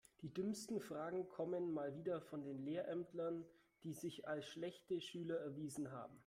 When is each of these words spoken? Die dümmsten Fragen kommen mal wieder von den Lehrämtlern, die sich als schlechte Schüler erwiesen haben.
Die 0.23 0.33
dümmsten 0.33 0.79
Fragen 0.79 1.29
kommen 1.29 1.71
mal 1.73 1.95
wieder 1.95 2.21
von 2.21 2.41
den 2.43 2.57
Lehrämtlern, 2.65 3.45
die 3.83 3.93
sich 3.93 4.27
als 4.27 4.47
schlechte 4.47 4.99
Schüler 4.99 5.35
erwiesen 5.37 5.91
haben. 5.91 6.19